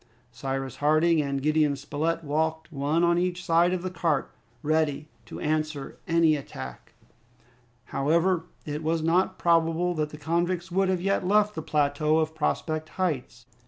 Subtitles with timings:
[0.31, 4.31] Cyrus Harding and Gideon Spilett walked one on each side of the cart,
[4.63, 6.93] ready to answer to any attack.
[7.85, 12.33] However, it was not probable that the convicts would have yet left the plateau of
[12.33, 13.45] Prospect Heights.